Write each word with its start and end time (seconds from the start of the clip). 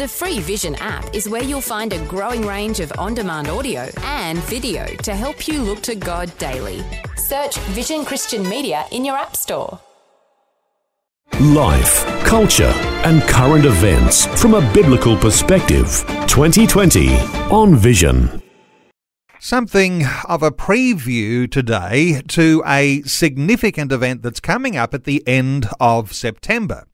The 0.00 0.08
free 0.08 0.40
Vision 0.40 0.76
app 0.76 1.14
is 1.14 1.28
where 1.28 1.42
you'll 1.42 1.60
find 1.60 1.92
a 1.92 2.02
growing 2.06 2.40
range 2.46 2.80
of 2.80 2.90
on 2.96 3.12
demand 3.12 3.48
audio 3.48 3.86
and 4.04 4.38
video 4.44 4.86
to 4.86 5.14
help 5.14 5.46
you 5.46 5.60
look 5.60 5.82
to 5.82 5.94
God 5.94 6.32
daily. 6.38 6.82
Search 7.16 7.58
Vision 7.76 8.06
Christian 8.06 8.48
Media 8.48 8.86
in 8.92 9.04
your 9.04 9.14
App 9.14 9.36
Store. 9.36 9.78
Life, 11.38 12.02
culture, 12.24 12.72
and 13.04 13.20
current 13.24 13.66
events 13.66 14.24
from 14.40 14.54
a 14.54 14.72
biblical 14.72 15.18
perspective. 15.18 16.02
2020 16.28 17.18
on 17.50 17.76
Vision. 17.76 18.40
Something 19.38 20.06
of 20.26 20.42
a 20.42 20.50
preview 20.50 21.50
today 21.50 22.22
to 22.28 22.62
a 22.64 23.02
significant 23.02 23.92
event 23.92 24.22
that's 24.22 24.40
coming 24.40 24.78
up 24.78 24.94
at 24.94 25.04
the 25.04 25.22
end 25.28 25.68
of 25.78 26.14
September. 26.14 26.86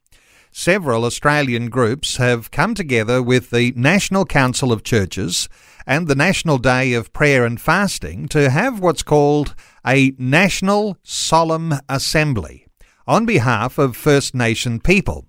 Several 0.51 1.05
Australian 1.05 1.69
groups 1.69 2.17
have 2.17 2.51
come 2.51 2.73
together 2.73 3.21
with 3.21 3.51
the 3.51 3.73
National 3.75 4.25
Council 4.25 4.71
of 4.71 4.83
Churches 4.83 5.47
and 5.85 6.07
the 6.07 6.15
National 6.15 6.57
Day 6.57 6.93
of 6.93 7.13
Prayer 7.13 7.45
and 7.45 7.59
Fasting 7.59 8.27
to 8.29 8.49
have 8.49 8.79
what's 8.79 9.03
called 9.03 9.55
a 9.85 10.13
National 10.17 10.97
Solemn 11.03 11.75
Assembly 11.87 12.65
on 13.07 13.25
behalf 13.25 13.77
of 13.77 13.95
First 13.95 14.35
Nation 14.35 14.79
people. 14.79 15.25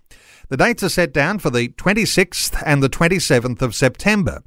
The 0.49 0.57
dates 0.57 0.83
are 0.83 0.89
set 0.89 1.12
down 1.12 1.39
for 1.39 1.51
the 1.51 1.69
26th 1.69 2.62
and 2.65 2.83
the 2.83 2.89
27th 2.89 3.61
of 3.61 3.75
September. 3.75 4.43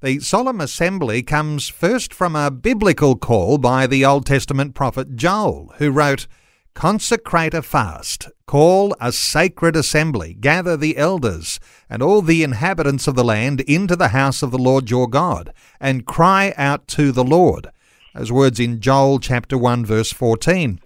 The 0.00 0.20
solemn 0.20 0.62
assembly 0.62 1.22
comes 1.22 1.68
first 1.68 2.14
from 2.14 2.34
a 2.34 2.50
biblical 2.50 3.16
call 3.16 3.58
by 3.58 3.86
the 3.86 4.04
Old 4.04 4.24
Testament 4.24 4.74
prophet 4.74 5.16
Joel, 5.16 5.74
who 5.76 5.90
wrote, 5.90 6.26
Consecrate 6.72 7.52
a 7.52 7.60
fast, 7.60 8.28
call 8.50 8.92
a 9.00 9.12
sacred 9.12 9.76
assembly, 9.76 10.34
gather 10.34 10.76
the 10.76 10.96
elders 10.96 11.60
and 11.88 12.02
all 12.02 12.20
the 12.20 12.42
inhabitants 12.42 13.06
of 13.06 13.14
the 13.14 13.22
land 13.22 13.60
into 13.60 13.94
the 13.94 14.08
house 14.08 14.42
of 14.42 14.50
the 14.50 14.58
Lord 14.58 14.90
your 14.90 15.06
God, 15.06 15.52
and 15.78 16.04
cry 16.04 16.52
out 16.56 16.88
to 16.88 17.12
the 17.12 17.22
Lord. 17.22 17.70
Those 18.12 18.32
words 18.32 18.58
in 18.58 18.80
Joel 18.80 19.20
chapter 19.20 19.56
1, 19.56 19.86
verse 19.86 20.12
14. 20.12 20.80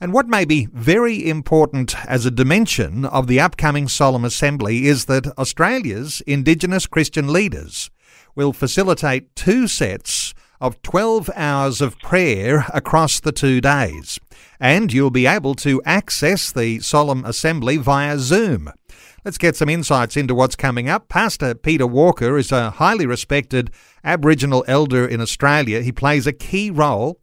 And 0.00 0.12
what 0.12 0.28
may 0.28 0.44
be 0.44 0.68
very 0.72 1.28
important 1.28 1.96
as 2.06 2.24
a 2.24 2.30
dimension 2.30 3.04
of 3.04 3.26
the 3.26 3.40
upcoming 3.40 3.88
solemn 3.88 4.24
assembly 4.24 4.86
is 4.86 5.06
that 5.06 5.26
Australia's 5.36 6.20
Indigenous 6.24 6.86
Christian 6.86 7.32
leaders 7.32 7.90
will 8.36 8.52
facilitate 8.52 9.34
two 9.34 9.66
sets 9.66 10.27
of 10.60 10.80
12 10.82 11.30
hours 11.34 11.80
of 11.80 11.98
prayer 12.00 12.66
across 12.72 13.20
the 13.20 13.32
two 13.32 13.60
days. 13.60 14.18
And 14.60 14.92
you'll 14.92 15.10
be 15.10 15.26
able 15.26 15.54
to 15.56 15.82
access 15.84 16.50
the 16.52 16.80
solemn 16.80 17.24
assembly 17.24 17.76
via 17.76 18.18
Zoom. 18.18 18.72
Let's 19.24 19.38
get 19.38 19.56
some 19.56 19.68
insights 19.68 20.16
into 20.16 20.34
what's 20.34 20.56
coming 20.56 20.88
up. 20.88 21.08
Pastor 21.08 21.54
Peter 21.54 21.86
Walker 21.86 22.38
is 22.38 22.50
a 22.50 22.70
highly 22.70 23.06
respected 23.06 23.70
Aboriginal 24.04 24.64
elder 24.66 25.06
in 25.06 25.20
Australia. 25.20 25.82
He 25.82 25.92
plays 25.92 26.26
a 26.26 26.32
key 26.32 26.70
role 26.70 27.20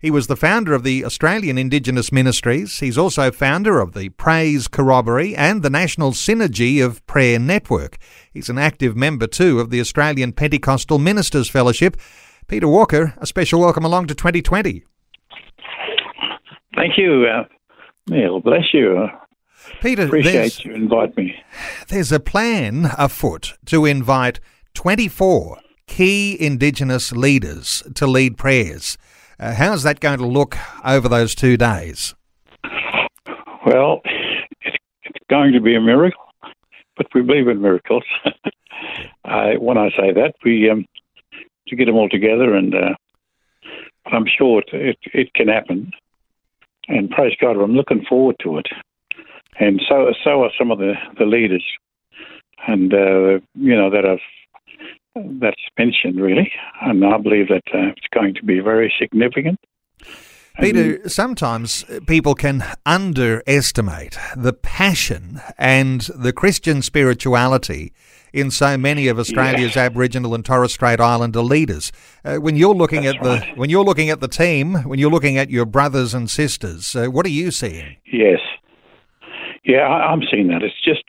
he 0.00 0.12
was 0.12 0.28
the 0.28 0.36
founder 0.36 0.74
of 0.74 0.84
the 0.84 1.04
Australian 1.04 1.58
Indigenous 1.58 2.12
Ministries. 2.12 2.78
He's 2.78 2.96
also 2.96 3.32
founder 3.32 3.80
of 3.80 3.94
the 3.94 4.10
Praise 4.10 4.68
Corroboree 4.68 5.34
and 5.34 5.60
the 5.60 5.70
National 5.70 6.12
Synergy 6.12 6.84
of 6.84 7.04
Prayer 7.08 7.40
Network. 7.40 7.98
He's 8.32 8.48
an 8.48 8.58
active 8.58 8.96
member, 8.96 9.26
too, 9.26 9.58
of 9.58 9.70
the 9.70 9.80
Australian 9.80 10.32
Pentecostal 10.32 11.00
Ministers 11.00 11.50
Fellowship. 11.50 11.96
Peter 12.48 12.66
Walker, 12.66 13.12
a 13.18 13.26
special 13.26 13.60
welcome 13.60 13.84
along 13.84 14.06
to 14.06 14.14
2020. 14.14 14.82
Thank 16.74 16.96
you. 16.96 17.26
Uh, 17.26 17.44
Neil, 18.08 18.40
bless 18.40 18.72
you. 18.72 19.06
Peter, 19.82 20.06
appreciate 20.06 20.64
you 20.64 20.72
invite 20.72 21.14
me. 21.14 21.34
There's 21.88 22.10
a 22.10 22.18
plan 22.18 22.90
afoot 22.96 23.58
to 23.66 23.84
invite 23.84 24.40
24 24.72 25.58
key 25.86 26.38
Indigenous 26.40 27.12
leaders 27.12 27.82
to 27.94 28.06
lead 28.06 28.38
prayers. 28.38 28.96
Uh, 29.38 29.52
how's 29.52 29.82
that 29.82 30.00
going 30.00 30.18
to 30.18 30.26
look 30.26 30.56
over 30.84 31.06
those 31.06 31.34
two 31.34 31.58
days? 31.58 32.14
Well, 33.66 34.00
it's, 34.62 34.76
going 35.28 35.52
to 35.52 35.60
be 35.60 35.74
a 35.74 35.80
miracle, 35.80 36.24
but 36.96 37.06
we 37.14 37.20
believe 37.20 37.48
in 37.48 37.60
miracles. 37.60 38.04
I, 39.26 39.56
when 39.58 39.76
I 39.76 39.90
say 39.90 40.10
that, 40.12 40.32
we 40.42 40.70
um, 40.70 40.86
to 41.68 41.76
get 41.76 41.86
them 41.86 41.96
all 41.96 42.08
together, 42.08 42.54
and 42.54 42.74
uh, 42.74 42.94
I'm 44.06 44.26
sure 44.26 44.60
it, 44.60 44.68
it, 44.72 44.98
it 45.12 45.34
can 45.34 45.48
happen. 45.48 45.92
And 46.88 47.10
praise 47.10 47.36
God, 47.40 47.56
I'm 47.56 47.74
looking 47.74 48.04
forward 48.08 48.36
to 48.42 48.58
it. 48.58 48.66
And 49.60 49.82
so 49.88 50.12
so 50.24 50.44
are 50.44 50.50
some 50.56 50.70
of 50.70 50.78
the, 50.78 50.94
the 51.18 51.24
leaders, 51.26 51.64
and 52.66 52.92
uh, 52.94 53.40
you 53.54 53.76
know 53.76 53.90
that 53.90 54.04
have 54.04 54.20
that's 55.40 55.60
mentioned, 55.76 56.20
really. 56.20 56.52
And 56.80 57.04
I 57.04 57.18
believe 57.18 57.48
that 57.48 57.64
uh, 57.74 57.88
it's 57.88 58.06
going 58.12 58.34
to 58.34 58.44
be 58.44 58.60
very 58.60 58.92
significant. 58.98 59.58
Peter, 60.60 61.08
sometimes 61.08 61.84
people 62.06 62.34
can 62.34 62.64
underestimate 62.84 64.18
the 64.36 64.52
passion 64.52 65.40
and 65.56 66.00
the 66.14 66.32
Christian 66.32 66.82
spirituality 66.82 67.92
in 68.32 68.50
so 68.50 68.76
many 68.76 69.08
of 69.08 69.18
Australia's 69.18 69.76
yeah. 69.76 69.82
Aboriginal 69.82 70.34
and 70.34 70.44
Torres 70.44 70.72
Strait 70.72 71.00
Islander 71.00 71.42
leaders. 71.42 71.92
Uh, 72.24 72.36
when 72.36 72.56
you're 72.56 72.74
looking 72.74 73.04
That's 73.04 73.16
at 73.18 73.22
the 73.22 73.30
right. 73.30 73.56
when 73.56 73.70
you're 73.70 73.84
looking 73.84 74.10
at 74.10 74.20
the 74.20 74.28
team, 74.28 74.74
when 74.84 74.98
you're 74.98 75.10
looking 75.10 75.38
at 75.38 75.50
your 75.50 75.64
brothers 75.64 76.14
and 76.14 76.28
sisters, 76.28 76.94
uh, 76.94 77.06
what 77.06 77.24
are 77.24 77.30
you 77.30 77.50
seeing? 77.50 77.96
Yes, 78.12 78.40
yeah, 79.64 79.80
I, 79.80 80.12
am 80.12 80.22
seeing 80.30 80.48
that. 80.48 80.62
It's 80.62 80.74
just 80.84 81.04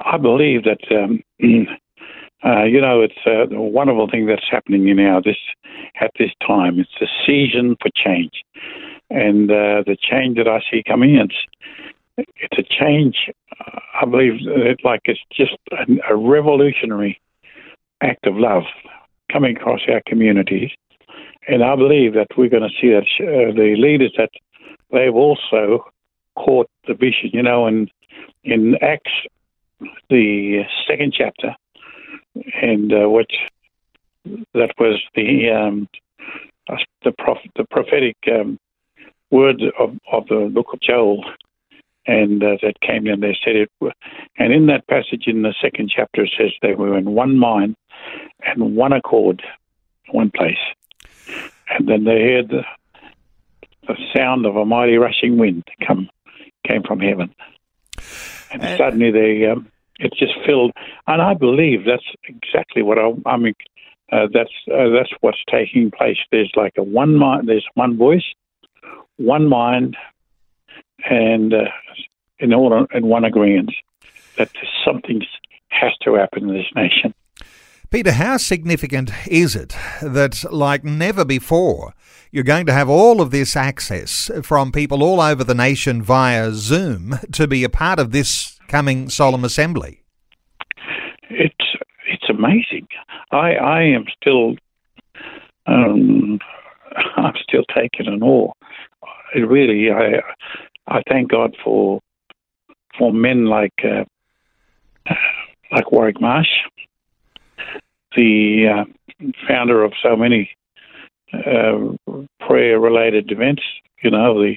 I 0.00 0.16
believe 0.18 0.64
that 0.64 0.80
um, 0.90 1.22
Uh, 2.44 2.64
you 2.64 2.80
know, 2.80 3.00
it's 3.00 3.26
a 3.26 3.46
wonderful 3.60 4.08
thing 4.08 4.26
that's 4.26 4.48
happening 4.48 4.84
now 4.94 5.20
this 5.20 5.36
at 6.00 6.12
this 6.18 6.30
time. 6.46 6.78
It's 6.78 6.90
a 7.00 7.06
season 7.26 7.76
for 7.80 7.90
change, 7.96 8.44
and 9.10 9.50
uh, 9.50 9.82
the 9.84 9.96
change 10.00 10.36
that 10.36 10.46
I 10.46 10.60
see 10.70 10.82
coming, 10.86 11.16
it's 11.16 12.28
it's 12.36 12.58
a 12.58 12.62
change. 12.62 13.30
I 14.00 14.04
believe 14.04 14.34
it 14.46 14.80
like 14.84 15.02
it's 15.06 15.20
just 15.32 15.56
a, 15.72 16.12
a 16.12 16.16
revolutionary 16.16 17.20
act 18.00 18.24
of 18.26 18.36
love 18.36 18.64
coming 19.32 19.56
across 19.56 19.80
our 19.88 20.02
communities, 20.06 20.70
and 21.48 21.64
I 21.64 21.74
believe 21.74 22.14
that 22.14 22.28
we're 22.36 22.50
going 22.50 22.68
to 22.68 22.80
see 22.80 22.90
that 22.90 23.06
uh, 23.20 23.52
the 23.52 23.74
leaders 23.76 24.12
that 24.16 24.30
they've 24.92 25.14
also 25.14 25.90
caught 26.36 26.70
the 26.86 26.94
vision. 26.94 27.30
You 27.32 27.42
know, 27.42 27.66
and 27.66 27.90
in 28.44 28.76
Acts, 28.80 29.10
the 30.08 30.62
second 30.86 31.14
chapter 31.18 31.56
and 32.62 32.92
uh, 32.92 33.08
which 33.08 33.32
that 34.54 34.72
was 34.78 35.00
the 35.14 35.50
um, 35.50 35.88
the, 37.02 37.12
prof, 37.12 37.38
the 37.56 37.64
prophetic 37.64 38.16
um, 38.32 38.58
word 39.30 39.62
of, 39.78 39.96
of 40.10 40.26
the 40.28 40.50
book 40.52 40.72
of 40.72 40.80
Joel, 40.80 41.24
and 42.06 42.42
uh, 42.42 42.56
that 42.62 42.80
came 42.80 43.06
in 43.06 43.20
there 43.20 43.36
said 43.44 43.56
it. 43.56 43.70
And 44.38 44.52
in 44.52 44.66
that 44.66 44.86
passage 44.86 45.24
in 45.26 45.42
the 45.42 45.54
second 45.60 45.90
chapter, 45.94 46.24
it 46.24 46.30
says 46.36 46.52
they 46.62 46.74
were 46.74 46.96
in 46.96 47.10
one 47.10 47.36
mind 47.38 47.76
and 48.44 48.76
one 48.76 48.92
accord, 48.92 49.42
one 50.10 50.30
place, 50.30 50.58
and 51.70 51.88
then 51.88 52.04
they 52.04 52.20
heard 52.22 52.48
the, 52.48 52.62
the 53.86 53.96
sound 54.14 54.46
of 54.46 54.56
a 54.56 54.64
mighty 54.64 54.96
rushing 54.96 55.38
wind 55.38 55.64
come 55.86 56.08
came 56.66 56.82
from 56.82 57.00
heaven, 57.00 57.34
and, 58.50 58.62
and 58.62 58.78
suddenly 58.78 59.10
they. 59.10 59.46
Um, 59.46 59.70
it's 59.98 60.18
just 60.18 60.32
filled, 60.46 60.72
and 61.06 61.20
I 61.20 61.34
believe 61.34 61.84
that's 61.84 62.04
exactly 62.24 62.82
what 62.82 62.98
I, 62.98 63.12
I 63.26 63.36
mean. 63.36 63.54
Uh, 64.10 64.26
that's 64.32 64.50
uh, 64.72 64.88
that's 64.88 65.12
what's 65.20 65.42
taking 65.50 65.90
place. 65.90 66.16
There's 66.30 66.52
like 66.56 66.74
a 66.78 66.82
one 66.82 67.14
mind. 67.16 67.48
There's 67.48 67.66
one 67.74 67.98
voice, 67.98 68.24
one 69.16 69.48
mind, 69.48 69.96
and 71.04 71.52
uh, 71.52 71.64
in 72.38 72.54
order 72.54 72.86
in 72.94 73.06
one 73.06 73.24
agreement 73.24 73.70
that 74.36 74.50
something 74.84 75.20
has 75.68 75.92
to 76.04 76.14
happen 76.14 76.48
in 76.48 76.54
this 76.54 76.66
nation. 76.74 77.14
Peter, 77.90 78.12
how 78.12 78.36
significant 78.36 79.10
is 79.26 79.56
it 79.56 79.74
that, 80.02 80.44
like 80.52 80.84
never 80.84 81.24
before, 81.24 81.94
you're 82.30 82.44
going 82.44 82.66
to 82.66 82.72
have 82.72 82.88
all 82.88 83.22
of 83.22 83.30
this 83.30 83.56
access 83.56 84.30
from 84.42 84.70
people 84.70 85.02
all 85.02 85.22
over 85.22 85.42
the 85.42 85.54
nation 85.54 86.02
via 86.02 86.52
Zoom 86.52 87.18
to 87.32 87.46
be 87.46 87.64
a 87.64 87.70
part 87.70 87.98
of 87.98 88.12
this 88.12 88.57
coming 88.68 89.08
solemn 89.08 89.44
assembly? 89.44 90.04
It's 91.30 91.76
it's 92.06 92.28
amazing. 92.28 92.86
I 93.30 93.54
I 93.54 93.82
am 93.82 94.04
still 94.20 94.54
um, 95.66 96.38
I'm 97.16 97.34
still 97.42 97.64
taken 97.74 98.12
in 98.12 98.22
awe. 98.22 98.52
It 99.34 99.40
really 99.40 99.90
I 99.90 100.20
I 100.86 101.02
thank 101.08 101.30
God 101.30 101.56
for 101.62 102.00
for 102.98 103.12
men 103.12 103.46
like 103.46 103.74
uh, 103.84 104.04
like 105.70 105.92
Warwick 105.92 106.20
Marsh, 106.20 106.48
the 108.16 108.66
uh, 108.68 109.24
founder 109.46 109.84
of 109.84 109.92
so 110.02 110.16
many 110.16 110.50
uh, 111.32 111.92
prayer 112.40 112.80
related 112.80 113.30
events. 113.30 113.62
You 114.02 114.10
know 114.10 114.40
the 114.40 114.56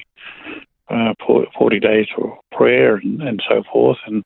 uh, 0.91 1.13
40 1.57 1.79
days 1.79 2.07
for 2.15 2.39
prayer 2.51 2.95
and, 2.95 3.21
and 3.21 3.41
so 3.47 3.63
forth, 3.71 3.97
and 4.05 4.23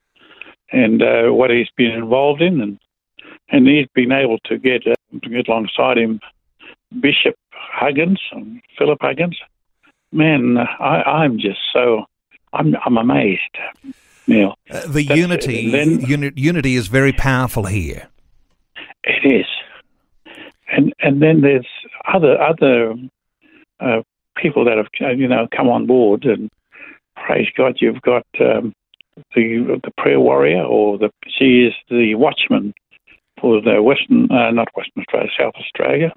and 0.72 1.02
uh, 1.02 1.34
what 1.34 1.52
he's 1.52 1.70
been 1.78 1.92
involved 1.92 2.42
in, 2.42 2.62
and 2.62 2.80
and 3.50 3.68
he's 3.68 3.88
been 3.94 4.12
able 4.12 4.40
to 4.46 4.58
get 4.58 4.86
uh, 4.88 4.96
to 5.24 5.30
get 5.30 5.48
alongside 5.48 5.98
him 5.98 6.20
Bishop 7.00 7.36
Huggins, 7.52 8.20
um, 8.36 8.62
Philip 8.78 9.00
Huggins. 9.02 9.38
Man, 10.12 10.58
I, 10.58 11.02
I'm 11.04 11.38
just 11.38 11.60
so 11.74 12.06
I'm 12.54 12.76
I'm 12.86 12.98
amazed, 12.98 13.58
Neil. 14.28 14.56
Uh, 14.70 14.88
the 14.88 15.04
unity 15.04 15.72
then, 15.72 16.02
uni- 16.02 16.32
unity 16.36 16.76
is 16.76 16.88
very 16.88 17.12
powerful 17.12 17.66
here. 17.66 18.08
It 19.04 19.26
is, 19.26 20.34
and 20.72 20.94
and 21.00 21.22
then 21.22 21.42
there's 21.42 21.68
other 22.12 22.42
other 22.42 22.96
uh, 23.80 24.02
people 24.36 24.66
that 24.66 24.78
have 24.78 25.18
you 25.20 25.28
know 25.28 25.48
come 25.56 25.70
on 25.70 25.86
board, 25.86 26.26
and 26.26 26.50
praise 27.16 27.48
God, 27.56 27.78
you've 27.80 28.02
got 28.02 28.26
um, 28.40 28.74
the 29.36 29.80
the 29.84 29.92
prayer 29.98 30.20
warrior, 30.20 30.64
or 30.64 30.98
the 30.98 31.10
she 31.28 31.64
is 31.64 31.74
the 31.90 32.16
watchman 32.16 32.74
for 33.40 33.62
the 33.62 33.82
Western, 33.82 34.32
uh, 34.32 34.52
not 34.52 34.70
Western 34.76 35.02
Australia, 35.02 35.30
South 35.38 35.54
Australia. 35.56 36.14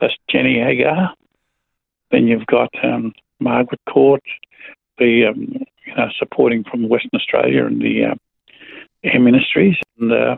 That's 0.00 0.14
Jenny 0.28 0.58
Hagger. 0.58 1.08
Then 2.10 2.26
you've 2.26 2.46
got 2.46 2.70
um, 2.82 3.12
Margaret 3.40 3.80
Court, 3.88 4.22
the 4.98 5.26
um, 5.26 5.64
you 5.86 5.94
know 5.96 6.08
supporting 6.18 6.64
from 6.64 6.88
Western 6.88 7.10
Australia 7.14 7.66
and 7.66 7.80
the 7.80 8.04
uh, 8.04 8.14
Air 9.04 9.20
Ministries, 9.20 9.76
and 9.98 10.12
uh, 10.12 10.36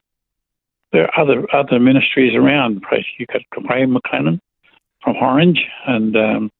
there 0.92 1.04
are 1.06 1.20
other 1.20 1.46
other 1.54 1.80
ministries 1.80 2.34
around. 2.34 2.82
Praise 2.82 3.04
You've 3.18 3.28
got 3.28 3.42
Graham 3.50 3.96
McLennan 3.96 4.38
from 5.02 5.16
Orange, 5.16 5.64
and 5.86 6.16
um, 6.16 6.50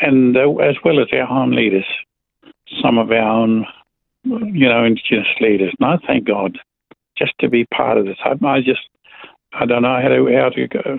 and 0.00 0.36
uh, 0.36 0.54
as 0.56 0.76
well 0.84 1.00
as 1.00 1.08
our 1.12 1.26
home 1.26 1.52
leaders, 1.52 1.86
some 2.82 2.98
of 2.98 3.10
our 3.10 3.18
own, 3.18 3.66
you 4.24 4.68
know, 4.68 4.84
Indigenous 4.84 5.26
leaders. 5.40 5.72
And 5.78 5.88
I 5.88 6.06
thank 6.06 6.26
God 6.26 6.58
just 7.16 7.32
to 7.40 7.48
be 7.48 7.64
part 7.66 7.98
of 7.98 8.06
this. 8.06 8.16
I, 8.24 8.32
I 8.46 8.60
just, 8.60 8.80
I 9.52 9.66
don't 9.66 9.82
know 9.82 10.00
how 10.00 10.08
to 10.08 10.36
how 10.36 10.48
to 10.50 10.68
go. 10.68 10.98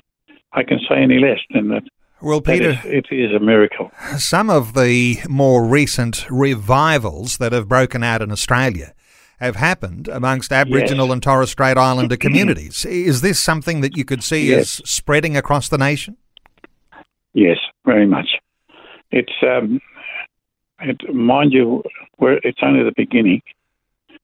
I 0.53 0.63
can 0.63 0.79
say 0.87 1.01
any 1.01 1.19
less 1.19 1.39
than 1.53 1.69
that. 1.69 1.83
Well, 2.21 2.39
Peter, 2.39 2.79
it 2.85 3.07
is 3.11 3.33
a 3.35 3.39
miracle. 3.39 3.91
Some 4.17 4.49
of 4.49 4.73
the 4.73 5.17
more 5.27 5.65
recent 5.65 6.25
revivals 6.31 7.37
that 7.37 7.51
have 7.51 7.67
broken 7.67 8.03
out 8.03 8.21
in 8.21 8.31
Australia 8.31 8.93
have 9.39 9.57
happened 9.57 10.07
amongst 10.07 10.53
Aboriginal 10.53 11.07
yes. 11.07 11.13
and 11.13 11.23
Torres 11.23 11.51
Strait 11.51 11.77
Islander 11.77 12.17
communities. 12.17 12.85
Is 12.85 13.21
this 13.21 13.39
something 13.39 13.81
that 13.81 13.97
you 13.97 14.05
could 14.05 14.23
see 14.23 14.49
yes. 14.49 14.79
as 14.79 14.89
spreading 14.89 15.35
across 15.35 15.67
the 15.67 15.77
nation? 15.77 16.17
Yes, 17.33 17.57
very 17.85 18.07
much. 18.07 18.27
Um, 19.45 19.81
it, 20.79 21.13
mind 21.13 21.53
you, 21.53 21.83
it's 22.19 22.59
only 22.61 22.83
the 22.83 22.93
beginning, 22.95 23.41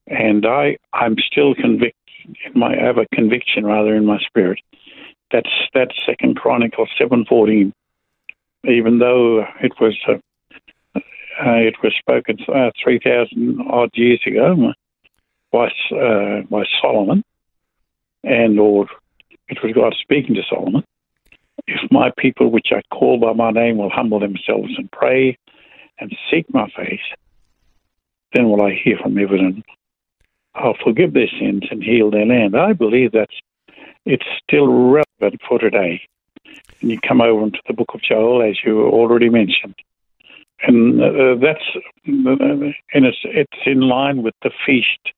and 0.06 0.44
I 0.46 0.76
I'm 0.92 1.16
still 1.18 1.54
convicted. 1.54 1.94
In 2.46 2.58
my 2.60 2.74
I 2.78 2.84
have 2.84 2.98
a 2.98 3.06
conviction 3.14 3.66
rather 3.66 3.96
in 3.96 4.04
my 4.04 4.18
spirit. 4.18 4.60
That's 5.32 5.50
that 5.74 5.88
Second 6.06 6.36
Chronicle 6.36 6.86
seven 6.98 7.24
fourteen. 7.28 7.72
Even 8.64 8.98
though 8.98 9.44
it 9.60 9.72
was 9.80 9.98
uh, 10.08 10.18
uh, 10.94 11.00
it 11.56 11.74
was 11.82 11.94
spoken 11.98 12.38
uh, 12.54 12.70
three 12.82 13.00
thousand 13.02 13.60
odd 13.68 13.90
years 13.94 14.20
ago 14.26 14.72
by 15.50 15.66
uh, 15.96 16.42
by 16.50 16.64
Solomon, 16.80 17.24
and 18.22 18.58
or 18.60 18.86
it 19.48 19.58
was 19.62 19.72
God 19.74 19.94
speaking 20.00 20.34
to 20.34 20.42
Solomon. 20.48 20.84
If 21.66 21.90
my 21.90 22.10
people, 22.18 22.50
which 22.50 22.68
I 22.72 22.82
call 22.94 23.18
by 23.18 23.32
my 23.32 23.50
name, 23.50 23.78
will 23.78 23.90
humble 23.90 24.20
themselves 24.20 24.72
and 24.76 24.90
pray 24.90 25.38
and 25.98 26.14
seek 26.30 26.52
my 26.52 26.68
face, 26.76 27.00
then 28.34 28.48
will 28.48 28.62
I 28.62 28.72
hear 28.72 28.98
from 28.98 29.16
heaven 29.16 29.62
I'll 30.54 30.76
forgive 30.82 31.14
their 31.14 31.28
sins 31.38 31.62
and 31.70 31.82
heal 31.82 32.10
their 32.10 32.26
land. 32.26 32.56
I 32.56 32.72
believe 32.72 33.12
that 33.12 33.30
it's 34.04 34.26
still 34.42 34.66
relevant 34.66 35.40
for 35.48 35.58
today. 35.58 36.02
And 36.80 36.90
you 36.90 36.98
come 37.00 37.20
over 37.20 37.44
into 37.44 37.60
the 37.66 37.72
book 37.72 37.94
of 37.94 38.02
Joel, 38.02 38.42
as 38.42 38.58
you 38.64 38.82
already 38.82 39.30
mentioned, 39.30 39.74
and 40.66 41.00
uh, 41.00 41.34
that's 41.40 41.64
and 42.04 43.06
it's 43.06 43.18
it's 43.24 43.58
in 43.64 43.80
line 43.80 44.22
with 44.22 44.34
the 44.42 44.50
feast 44.66 45.14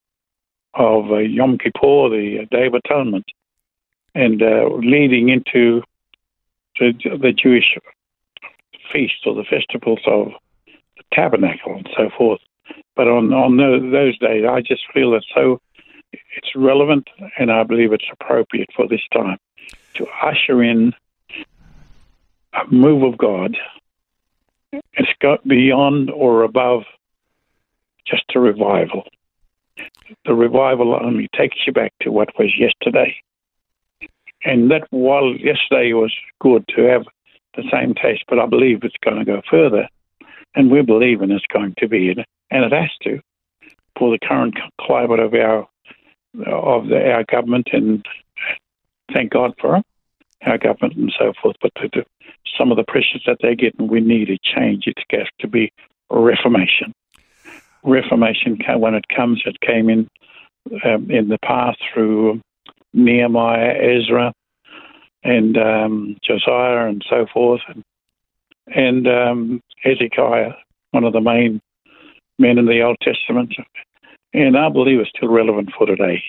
of 0.75 1.11
uh, 1.11 1.17
Yom 1.17 1.59
Kippur, 1.59 2.11
the 2.11 2.47
Day 2.51 2.67
of 2.67 2.75
Atonement, 2.75 3.25
and 4.15 4.43
uh, 4.43 4.69
leading 4.77 5.31
into 5.31 5.83
the, 6.79 6.93
the 7.21 7.33
Jewish 7.33 7.77
feast 8.93 9.27
or 9.27 9.35
the 9.35 9.45
festivals 9.45 10.01
of 10.07 10.29
the 10.97 11.05
tabernacle 11.13 11.75
and 11.77 11.89
so 11.97 12.11
forth. 12.17 12.41
But 12.97 13.09
on 13.09 13.33
on 13.33 13.57
those 13.57 14.19
days, 14.19 14.45
I 14.49 14.61
just 14.61 14.83
feel 14.93 15.11
that 15.13 15.25
so 15.35 15.61
it's 16.37 16.55
relevant, 16.55 17.09
and 17.39 17.51
I 17.51 17.65
believe 17.65 17.93
it's 17.93 18.09
appropriate 18.13 18.71
for 18.75 18.87
this 18.89 19.03
time 19.13 19.39
to 19.95 20.07
usher 20.23 20.63
in 20.63 20.95
a 22.53 22.73
move 22.73 23.03
of 23.03 23.19
God. 23.19 23.57
It's 24.73 25.13
got 25.21 25.47
beyond 25.47 26.11
or 26.11 26.43
above 26.43 26.83
just 28.07 28.25
a 28.35 28.41
revival. 28.41 29.05
The 30.25 30.35
revival 30.35 30.95
only 30.95 31.29
takes 31.37 31.57
you 31.67 31.73
back 31.73 31.93
to 32.03 32.13
what 32.13 32.29
was 32.39 32.55
yesterday. 32.59 33.17
And 34.45 34.71
that 34.71 34.87
while 34.91 35.35
yesterday 35.35 35.93
was 35.93 36.13
good 36.41 36.65
to 36.77 36.83
have 36.83 37.05
the 37.57 37.65
same 37.73 37.95
taste, 37.95 38.25
but 38.29 38.39
I 38.39 38.47
believe 38.47 38.81
it's 38.83 38.97
going 39.03 39.19
to 39.19 39.25
go 39.25 39.41
further. 39.51 39.89
And 40.55 40.71
we're 40.71 40.85
believing 40.85 41.31
it's 41.31 41.47
going 41.53 41.75
to 41.79 41.89
be, 41.89 42.11
and 42.11 42.65
it 42.65 42.73
has 42.73 42.91
to, 43.03 43.21
for 43.99 44.11
the 44.11 44.25
current 44.27 44.57
climate 44.81 45.21
of 45.21 45.35
our 45.35 45.67
of 46.47 46.89
the, 46.89 47.13
our 47.13 47.25
government, 47.25 47.69
and 47.73 48.05
thank 49.13 49.33
God 49.33 49.55
for 49.61 49.81
our 50.45 50.59
government 50.59 50.97
and 50.97 51.15
so 51.17 51.33
forth. 51.41 51.57
But 51.63 51.73
to, 51.77 51.89
to, 51.91 52.05
some 52.59 52.71
of 52.71 52.77
the 52.77 52.85
pressures 52.85 53.23
that 53.27 53.39
they're 53.41 53.55
getting, 53.55 53.89
we 53.89 54.01
need 54.01 54.31
a 54.31 54.39
change. 54.43 54.85
It 54.87 54.99
has 55.11 55.29
to 55.41 55.49
be 55.49 55.73
reformation. 56.11 56.93
Reformation, 57.83 58.59
when 58.77 58.95
it 58.95 59.07
comes, 59.15 59.43
it 59.47 59.61
came 59.61 59.89
in 59.89 60.09
um, 60.85 61.11
in 61.11 61.29
the 61.29 61.39
past 61.45 61.79
through 61.93 62.41
Nehemiah, 62.95 63.75
Ezra, 63.75 64.33
and 65.23 65.59
um, 65.59 66.17
Josiah, 66.25 66.87
and 66.87 67.05
so 67.11 67.27
forth, 67.33 67.61
and, 67.69 67.85
and 68.67 69.07
um, 69.07 69.61
Hezekiah, 69.83 70.53
one 70.93 71.05
of 71.05 71.13
the 71.13 71.21
main 71.21 71.61
men 72.39 72.57
in 72.57 72.67
the 72.67 72.81
Old 72.83 72.97
Testament. 73.03 73.55
And 74.33 74.57
I 74.57 74.69
believe 74.69 75.01
it's 75.01 75.11
still 75.17 75.29
relevant 75.29 75.71
for 75.77 75.87
today. 75.87 76.23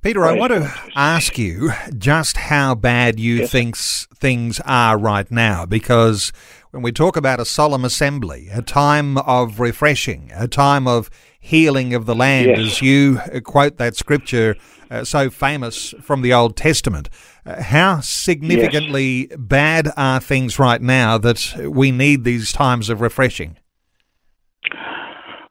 Peter, 0.00 0.24
I 0.24 0.32
want 0.32 0.52
to 0.52 0.72
ask 0.94 1.36
you 1.36 1.72
just 1.96 2.36
how 2.36 2.76
bad 2.76 3.18
you 3.18 3.38
yes. 3.38 3.50
think 3.50 3.76
things 3.76 4.60
are 4.64 4.96
right 4.96 5.28
now, 5.28 5.66
because 5.66 6.32
when 6.70 6.82
we 6.82 6.92
talk 6.92 7.16
about 7.16 7.40
a 7.40 7.44
solemn 7.44 7.84
assembly, 7.84 8.48
a 8.52 8.62
time 8.62 9.18
of 9.18 9.58
refreshing, 9.58 10.30
a 10.34 10.46
time 10.46 10.86
of 10.86 11.10
healing 11.40 11.94
of 11.94 12.06
the 12.06 12.14
land, 12.14 12.46
yes. 12.46 12.58
as 12.58 12.82
you 12.82 13.18
quote 13.42 13.78
that 13.78 13.96
scripture 13.96 14.54
uh, 14.90 15.04
so 15.04 15.30
famous 15.30 15.94
from 16.00 16.22
the 16.22 16.32
Old 16.32 16.56
Testament, 16.56 17.08
uh, 17.44 17.62
how 17.62 18.00
significantly 18.00 19.28
yes. 19.28 19.38
bad 19.38 19.92
are 19.96 20.20
things 20.20 20.58
right 20.58 20.80
now 20.80 21.18
that 21.18 21.54
we 21.70 21.90
need 21.90 22.24
these 22.24 22.52
times 22.52 22.88
of 22.88 23.00
refreshing? 23.00 23.56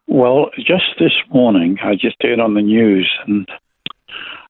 Well, 0.08 0.50
just 0.56 0.86
this 1.00 1.14
morning, 1.34 1.78
I 1.84 1.94
just 1.94 2.16
heard 2.22 2.40
on 2.40 2.54
the 2.54 2.62
news 2.62 3.12
and 3.28 3.48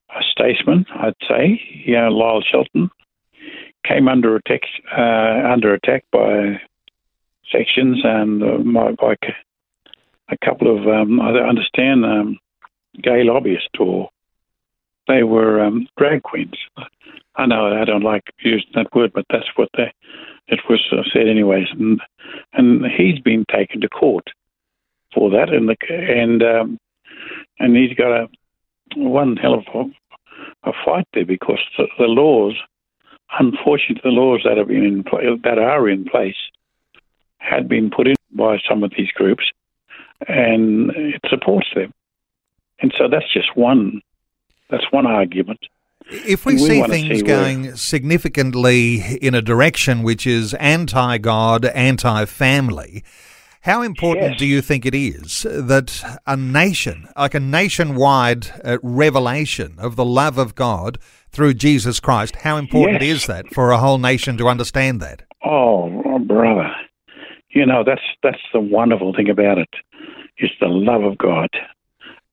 a 0.10 0.22
statesman, 0.32 0.86
I'd 0.96 1.14
say, 1.28 1.60
you 1.86 1.96
know, 1.96 2.10
Lyle 2.10 2.42
Shelton, 2.42 2.90
came 3.88 4.08
under 4.08 4.36
attack 4.36 4.62
uh, 4.98 5.52
under 5.52 5.74
attack 5.74 6.04
by 6.12 6.60
sections 7.52 8.00
and 8.04 8.44
uh, 8.44 8.82
by, 9.02 9.16
a 10.30 10.38
couple 10.46 10.76
of 10.76 10.88
um, 10.88 11.22
I 11.22 11.32
understand 11.40 12.06
um, 12.06 12.38
gay 13.02 13.24
lobbyists 13.24 13.70
or 13.80 14.10
they 15.08 15.24
were 15.24 15.62
um, 15.62 15.88
drag 15.98 16.24
queens. 16.24 16.56
I 17.36 17.46
know 17.46 17.80
I 17.80 17.86
don't 17.86 18.04
like 18.04 18.24
using 18.40 18.70
that 18.74 18.94
word, 18.94 19.12
but 19.14 19.26
that's 19.30 19.50
what 19.56 19.70
they 19.78 19.92
it 20.48 20.62
was 20.70 20.82
uh, 20.92 21.04
said 21.14 21.28
anyways. 21.28 21.68
And 21.72 22.02
and 22.54 22.86
he's 22.86 23.20
been 23.20 23.46
taken 23.52 23.82
to 23.82 23.90
court 23.90 24.30
for 25.14 25.30
that, 25.32 25.50
and 25.50 25.70
the 25.70 25.76
and 25.90 26.44
um, 26.44 26.78
and 27.60 27.76
he's 27.76 27.96
got 27.96 28.12
a 28.12 28.28
one 28.96 29.38
hell 29.38 29.56
of 29.56 29.66
a, 29.74 30.70
a 30.70 30.74
fight 30.86 31.08
there 31.14 31.26
because 31.26 31.60
the, 31.78 31.88
the 31.98 32.06
laws, 32.06 32.56
unfortunately, 33.40 34.02
the 34.04 34.10
laws 34.10 34.42
that 34.46 34.58
have 34.58 34.68
been 34.68 34.84
in 34.84 35.40
that 35.44 35.60
are 35.60 35.90
in 35.90 36.06
place 36.06 36.36
had 37.40 37.68
been 37.68 37.90
put 37.90 38.08
in 38.08 38.16
by 38.32 38.58
some 38.68 38.84
of 38.84 38.92
these 38.98 39.12
groups, 39.12 39.52
and 40.28 40.92
it 40.92 41.22
supports 41.30 41.68
them. 41.76 41.92
And 42.80 42.94
so 42.96 43.08
that's 43.08 43.32
just 43.34 43.56
one. 43.56 44.02
That's 44.70 44.86
one 44.92 45.06
argument. 45.06 45.60
If 46.10 46.46
we, 46.46 46.54
we 46.54 46.60
see 46.60 46.84
things 46.84 47.20
see 47.20 47.26
going 47.26 47.64
where... 47.64 47.76
significantly 47.76 49.18
in 49.22 49.36
a 49.36 49.42
direction 49.42 50.04
which 50.04 50.26
is 50.26 50.54
anti 50.56 51.18
God, 51.18 51.66
anti 51.66 52.26
family, 52.26 53.04
How 53.62 53.82
important 53.82 54.32
Yes. 54.32 54.40
do 54.40 54.46
you 54.46 54.62
think 54.62 54.86
it 54.86 54.96
is 54.96 55.44
that 55.50 56.20
a 56.26 56.38
nation, 56.38 57.10
like 57.18 57.34
a 57.34 57.40
nationwide 57.40 58.48
uh, 58.64 58.78
revelation 58.82 59.76
of 59.78 59.98
the 59.98 60.06
love 60.06 60.38
of 60.38 60.56
God 60.56 60.98
through 61.32 61.56
Jesus 61.56 62.00
Christ, 62.00 62.38
how 62.38 62.56
important 62.56 63.02
Yes. 63.02 63.24
is 63.24 63.28
that 63.28 63.54
for 63.54 63.72
a 63.72 63.78
whole 63.78 63.98
nation 63.98 64.38
to 64.38 64.48
understand 64.48 65.02
that? 65.02 65.24
Oh, 65.44 66.02
oh, 66.06 66.20
brother, 66.20 66.72
you 67.50 67.66
know 67.66 67.84
that's 67.86 68.02
that's 68.24 68.42
the 68.54 68.62
wonderful 68.62 69.14
thing 69.14 69.30
about 69.30 69.58
it. 69.58 69.70
it 70.38 70.46
is 70.46 70.52
the 70.62 70.68
love 70.68 71.04
of 71.04 71.18
God. 71.18 71.50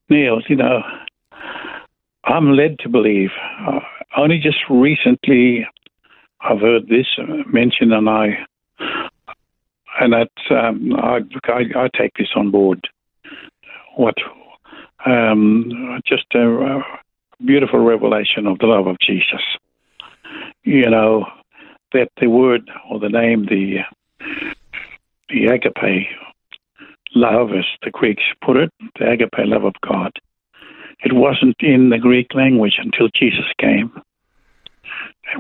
Neil, 0.09 0.41
you 0.49 0.57
know, 0.57 0.83
I'm 2.27 2.53
led 2.53 2.79
to 2.81 2.89
believe. 2.89 3.31
Uh, 3.67 3.81
only 4.17 4.39
just 4.39 4.59
recently, 4.71 5.67
I've 6.41 6.61
heard 6.61 6.89
this 6.89 7.07
mentioned, 7.47 7.93
and 7.93 8.09
I 8.09 8.39
and 10.01 10.13
that 10.13 10.31
um, 10.51 10.95
I, 10.97 11.21
I 11.49 11.85
I 11.85 11.89
take 11.97 12.15
this 12.17 12.31
on 12.35 12.51
board. 12.51 12.89
What 13.97 14.15
um, 15.07 16.01
just 16.07 16.27
a, 16.35 16.41
a 16.41 16.83
beautiful 17.45 17.81
revelation 17.81 18.47
of 18.47 18.59
the 18.59 18.67
love 18.67 18.87
of 18.87 18.97
Jesus. 19.01 19.43
You 20.63 20.89
know 20.89 21.27
that 21.93 22.09
the 22.21 22.29
word 22.29 22.71
or 22.91 22.99
the 22.99 23.09
name, 23.09 23.47
the 23.47 23.79
the 25.29 25.47
agape 25.47 26.09
love, 27.15 27.51
as 27.51 27.65
the 27.83 27.91
Greeks 27.91 28.25
put 28.45 28.57
it, 28.57 28.73
the 28.99 29.11
agape 29.11 29.39
love 29.39 29.65
of 29.65 29.75
God. 29.87 30.13
It 31.03 31.13
wasn't 31.13 31.57
in 31.61 31.91
the 31.91 31.99
Greek 31.99 32.35
language 32.35 32.79
until 32.79 33.09
Jesus 33.15 33.47
came. 33.59 33.93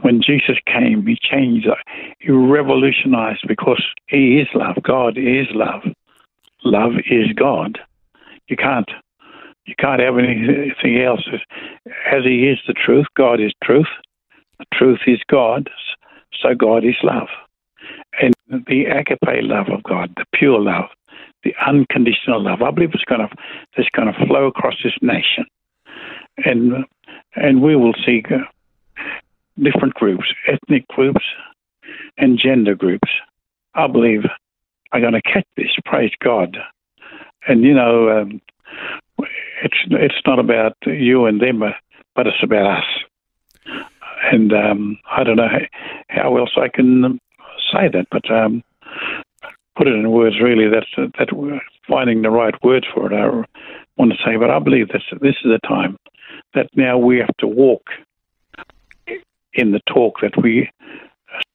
When 0.02 0.22
Jesus 0.22 0.56
came, 0.66 1.06
he 1.06 1.16
changed, 1.20 1.68
he 2.18 2.32
revolutionized 2.32 3.44
because 3.46 3.82
he 4.08 4.40
is 4.40 4.48
love. 4.54 4.76
God 4.82 5.16
is 5.18 5.46
love. 5.52 5.82
Love 6.64 6.92
is 7.10 7.32
God. 7.34 7.78
You 8.48 8.56
can't, 8.56 8.90
you 9.66 9.74
can't 9.78 10.00
have 10.00 10.18
anything 10.18 11.00
else. 11.02 11.22
As 12.10 12.24
he 12.24 12.48
is 12.48 12.58
the 12.66 12.72
truth, 12.72 13.06
God 13.16 13.40
is 13.40 13.52
truth. 13.62 13.88
The 14.58 14.66
truth 14.72 15.00
is 15.06 15.20
God. 15.30 15.68
So 16.42 16.54
God 16.54 16.84
is 16.84 16.96
love. 17.02 17.28
And 18.20 18.34
the 18.66 18.86
agape 18.86 19.42
love 19.42 19.68
of 19.68 19.82
God, 19.82 20.12
the 20.16 20.24
pure 20.32 20.60
love, 20.60 20.88
the 21.44 21.54
unconditional 21.66 22.42
love, 22.42 22.62
I 22.62 22.70
believe 22.70 22.90
it's 22.94 23.04
going 23.04 23.20
to, 23.20 23.28
it's 23.76 23.90
going 23.90 24.12
to 24.12 24.26
flow 24.26 24.46
across 24.46 24.74
this 24.82 24.94
nation. 25.02 25.44
And, 26.44 26.84
and 27.36 27.62
we 27.62 27.76
will 27.76 27.94
see 28.04 28.22
uh, 28.30 28.38
different 29.62 29.94
groups, 29.94 30.24
ethnic 30.48 30.88
groups, 30.88 31.24
and 32.16 32.38
gender 32.38 32.74
groups, 32.74 33.08
I 33.74 33.86
believe, 33.86 34.22
are 34.92 35.00
going 35.00 35.12
to 35.12 35.22
catch 35.22 35.46
this. 35.56 35.68
Praise 35.84 36.12
God. 36.22 36.56
And, 37.46 37.62
you 37.62 37.74
know, 37.74 38.08
um, 38.08 38.40
it's, 39.62 39.76
it's 39.90 40.26
not 40.26 40.38
about 40.38 40.76
you 40.86 41.26
and 41.26 41.40
them, 41.40 41.62
uh, 41.62 41.70
but 42.14 42.26
it's 42.26 42.42
about 42.42 42.78
us. 42.78 42.84
And 44.32 44.52
um, 44.52 44.98
I 45.10 45.22
don't 45.22 45.36
know 45.36 45.48
how 46.08 46.36
else 46.36 46.52
I 46.56 46.68
can 46.68 47.20
say 47.72 47.88
that, 47.92 48.06
but 48.10 48.30
um, 48.30 48.62
put 49.76 49.86
it 49.86 49.94
in 49.94 50.10
words 50.10 50.36
really. 50.40 50.68
That's 50.68 51.12
that 51.18 51.32
we're 51.32 51.60
finding 51.88 52.22
the 52.22 52.30
right 52.30 52.54
words 52.62 52.86
for 52.92 53.12
it. 53.12 53.16
I 53.16 53.28
want 53.96 54.12
to 54.12 54.18
say, 54.24 54.36
but 54.36 54.50
I 54.50 54.58
believe 54.58 54.88
this 54.88 55.02
this 55.20 55.36
is 55.44 55.50
the 55.50 55.60
time 55.66 55.98
that 56.54 56.68
now 56.74 56.98
we 56.98 57.18
have 57.18 57.36
to 57.38 57.46
walk 57.46 57.88
in 59.52 59.72
the 59.72 59.80
talk 59.86 60.20
that 60.22 60.40
we, 60.42 60.70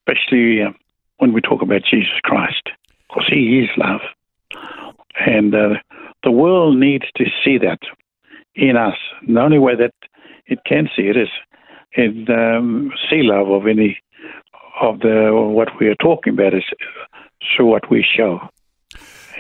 especially 0.08 0.62
uh, 0.62 0.72
when 1.18 1.34
we 1.34 1.42
talk 1.42 1.62
about 1.62 1.82
Jesus 1.90 2.20
Christ, 2.24 2.70
because 3.08 3.28
He 3.30 3.60
is 3.60 3.70
love, 3.78 4.02
and 5.26 5.54
uh, 5.54 5.76
the 6.24 6.32
world 6.32 6.78
needs 6.78 7.06
to 7.16 7.26
see 7.44 7.58
that 7.58 7.80
in 8.56 8.76
us. 8.78 8.96
And 9.22 9.38
the 9.38 9.42
only 9.42 9.60
way 9.60 9.76
that 9.76 9.94
it 10.46 10.60
can 10.66 10.90
see 10.96 11.04
it 11.04 11.18
is 11.18 11.30
in 11.94 12.30
um, 12.30 12.92
see 13.10 13.22
love 13.24 13.50
of 13.50 13.68
any 13.68 14.00
of 14.82 15.00
the 15.00 15.32
what 15.34 15.70
we 15.80 15.88
are 15.88 15.96
talking 15.96 16.34
about 16.34 16.54
is 16.54 16.64
through 17.56 17.68
what 17.68 17.90
we 17.90 18.04
show. 18.04 18.40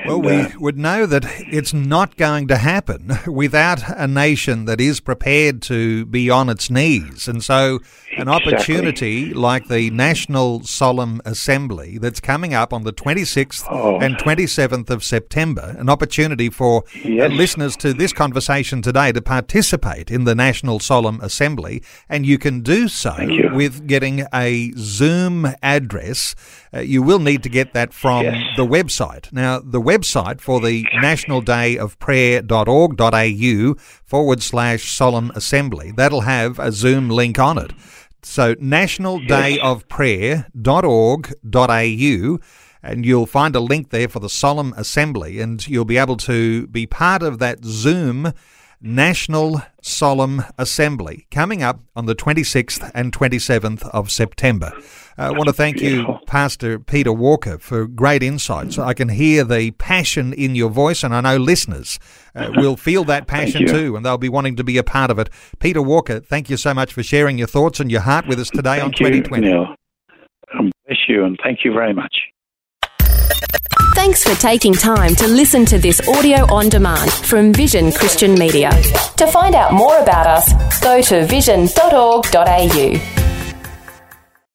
Well, 0.05 0.15
And, 0.17 0.25
we 0.25 0.31
uh, 0.41 0.49
would 0.59 0.77
know 0.77 1.05
that 1.05 1.25
it's 1.51 1.73
not 1.73 2.15
going 2.17 2.47
to 2.47 2.57
happen 2.57 3.11
without 3.27 3.81
a 3.97 4.07
nation 4.07 4.65
that 4.65 4.79
is 4.79 4.99
prepared 4.99 5.61
to 5.63 6.05
be 6.05 6.29
on 6.29 6.49
its 6.49 6.69
knees. 6.69 7.27
And 7.27 7.43
so, 7.43 7.79
an 8.17 8.27
Exactly. 8.27 8.53
opportunity 8.53 9.33
like 9.33 9.67
the 9.67 9.89
National 9.91 10.63
Solemn 10.63 11.21
Assembly 11.25 11.97
that's 11.99 12.19
coming 12.19 12.53
up 12.53 12.73
on 12.73 12.83
the 12.83 12.91
26th 12.91 13.65
Oh. 13.69 13.99
and 13.99 14.17
27th 14.17 14.89
of 14.89 15.03
September, 15.03 15.75
an 15.77 15.89
opportunity 15.89 16.49
for 16.49 16.83
Yes. 17.03 17.31
listeners 17.31 17.75
to 17.77 17.93
this 17.93 18.11
conversation 18.13 18.81
today 18.81 19.11
to 19.11 19.21
participate 19.21 20.09
in 20.11 20.23
the 20.23 20.35
National 20.35 20.79
Solemn 20.79 21.19
Assembly. 21.21 21.81
And 22.09 22.25
you 22.25 22.37
can 22.37 22.61
do 22.61 22.87
so 22.87 23.13
with 23.53 23.87
getting 23.87 24.25
a 24.33 24.71
Zoom 24.77 25.47
address. 25.61 26.35
Uh, 26.73 26.79
you 26.79 27.01
will 27.01 27.19
need 27.19 27.43
to 27.43 27.49
get 27.49 27.73
that 27.73 27.93
from 27.93 28.23
Yes. 28.25 28.37
the 28.57 28.65
website. 28.65 29.31
Now, 29.31 29.59
the 29.63 29.81
website 29.89 30.39
for 30.39 30.59
the 30.61 30.85
National 31.01 31.41
Day 31.41 31.75
of 31.75 31.97
Prayer.org.au 31.97 33.75
forward 34.05 34.43
slash 34.43 34.91
solemn 34.95 35.31
assembly, 35.33 35.91
that'll 35.91 36.21
have 36.21 36.59
a 36.59 36.71
Zoom 36.71 37.09
link 37.09 37.39
on 37.39 37.57
it. 37.57 37.73
So, 38.21 38.55
National 38.59 39.19
Day 39.19 39.57
of 39.59 39.87
Prayer.org.au. 39.87 40.45
And 42.81 43.05
you'll 43.05 43.25
find 43.25 43.55
a 43.55 43.59
link 43.59 43.89
there 43.89 44.07
for 44.07 44.19
the 44.19 44.29
solemn 44.29 44.73
assembly, 44.77 45.41
and 45.41 45.67
you'll 45.67 45.85
be 45.85 45.97
able 45.97 46.17
to 46.17 46.67
be 46.67 46.85
part 46.85 47.23
of 47.23 47.39
that 47.39 47.65
Zoom 47.65 48.31
National 48.81 49.61
Solemn 49.81 50.43
Assembly 50.57 51.27
coming 51.31 51.61
up 51.61 51.81
on 51.95 52.05
the 52.05 52.15
26th 52.15 52.89
and 52.93 53.11
27th 53.11 53.85
of 53.89 54.09
September. 54.09 54.71
I 55.19 55.31
want 55.31 55.47
to 55.47 55.53
thank 55.53 55.81
you, 55.81 56.17
Pastor 56.27 56.79
Peter 56.79 57.11
Walker, 57.11 57.57
for 57.57 57.85
great 57.85 58.23
insights. 58.23 58.79
I 58.79 58.93
can 58.93 59.09
hear 59.09 59.43
the 59.43 59.71
passion 59.71 60.31
in 60.31 60.55
your 60.55 60.69
voice, 60.69 61.03
and 61.03 61.13
I 61.13 61.19
know 61.19 61.35
listeners 61.35 61.99
uh, 62.35 62.51
will 62.55 62.77
feel 62.77 63.03
that 63.03 63.27
passion 63.27 63.67
too, 63.67 63.97
and 63.97 64.05
they'll 64.05 64.17
be 64.17 64.29
wanting 64.29 64.55
to 64.55 64.63
be 64.63 64.77
a 64.77 64.83
part 64.83 65.11
of 65.11 65.19
it. 65.19 65.29
Peter 65.59 65.81
Walker, 65.81 66.21
thank 66.21 66.49
you 66.49 66.55
so 66.55 66.73
much 66.73 66.93
for 66.93 67.03
sharing 67.03 67.37
your 67.37 67.47
thoughts 67.47 67.81
and 67.81 67.91
your 67.91 67.99
heart 67.99 68.27
with 68.27 68.39
us 68.39 68.49
today 68.49 68.79
on 68.79 68.91
thank 68.91 69.01
you, 69.01 69.07
2020. 69.07 69.47
Neil. 69.47 69.75
Um, 70.57 70.71
bless 70.87 70.99
you, 71.09 71.25
and 71.25 71.37
thank 71.43 71.65
you 71.65 71.73
very 71.73 71.93
much. 71.93 72.15
Thanks 73.95 74.23
for 74.23 74.39
taking 74.39 74.73
time 74.73 75.13
to 75.15 75.27
listen 75.27 75.65
to 75.65 75.77
this 75.77 75.99
audio 76.07 76.45
on 76.53 76.69
demand 76.69 77.11
from 77.11 77.51
Vision 77.51 77.91
Christian 77.91 78.35
Media. 78.35 78.71
To 79.17 79.27
find 79.27 79.53
out 79.53 79.73
more 79.73 79.97
about 79.99 80.27
us, 80.27 80.79
go 80.79 81.01
to 81.01 81.25
vision.org.au. 81.25 83.19